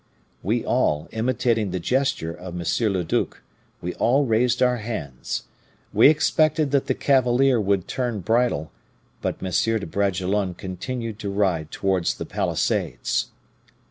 "We 0.41 0.65
all, 0.65 1.07
imitating 1.11 1.69
the 1.69 1.79
gesture 1.79 2.33
of 2.33 2.59
M. 2.59 2.91
le 2.91 3.03
duc, 3.03 3.43
we 3.81 3.93
all 3.93 4.25
raised 4.25 4.63
our 4.63 4.77
hands. 4.77 5.43
We 5.93 6.07
expected 6.07 6.71
that 6.71 6.87
the 6.87 6.95
cavalier 6.95 7.61
would 7.61 7.87
turn 7.87 8.21
bridle; 8.21 8.71
but 9.21 9.43
M. 9.43 9.51
de 9.51 9.85
Bragelonne 9.85 10.55
continued 10.55 11.19
to 11.19 11.29
ride 11.29 11.69
towards 11.69 12.15
the 12.15 12.25
palisades. 12.25 13.27